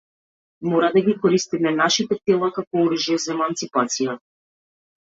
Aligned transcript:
Мора 0.69 0.89
да 0.95 1.03
ги 1.09 1.13
користиме 1.25 1.75
нашите 1.81 2.19
тела 2.31 2.51
како 2.59 2.85
оружје 2.87 3.21
за 3.29 3.39
еманципација. 3.39 4.19